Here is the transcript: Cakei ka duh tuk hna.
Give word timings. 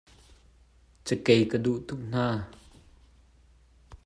Cakei 1.05 1.43
ka 1.51 1.57
duh 1.63 1.79
tuk 1.87 2.01
hna. 2.09 2.25